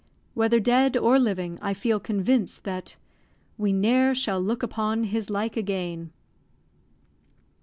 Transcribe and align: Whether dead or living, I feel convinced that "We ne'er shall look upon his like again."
Whether 0.33 0.59
dead 0.59 0.97
or 0.97 1.19
living, 1.19 1.59
I 1.61 1.75
feel 1.75 1.99
convinced 1.99 2.63
that 2.63 2.97
"We 3.55 3.71
ne'er 3.71 4.15
shall 4.15 4.41
look 4.41 4.63
upon 4.63 5.03
his 5.03 5.29
like 5.29 5.55
again." 5.55 6.11